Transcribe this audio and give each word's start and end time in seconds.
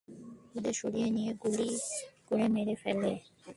ওদের 0.55 0.73
সরিয়ে 0.73 1.09
নিয়ে 1.09 1.31
গুলি 1.41 1.69
করে 2.27 2.45
মেরে 2.47 2.75
ফেলে। 2.75 3.11